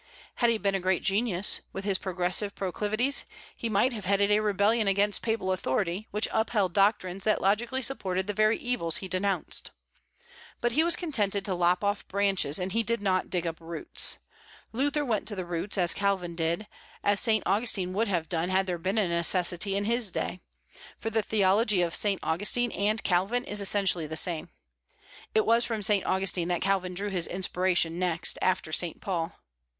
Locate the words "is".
23.43-23.61